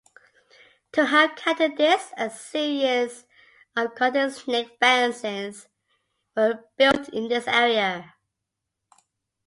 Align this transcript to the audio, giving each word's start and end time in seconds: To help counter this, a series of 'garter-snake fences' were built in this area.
To 0.93 1.05
help 1.05 1.35
counter 1.35 1.69
this, 1.69 2.11
a 2.17 2.31
series 2.31 3.27
of 3.77 3.93
'garter-snake 3.93 4.79
fences' 4.79 5.67
were 6.35 6.63
built 6.75 7.09
in 7.09 7.27
this 7.27 7.47
area. 7.47 8.15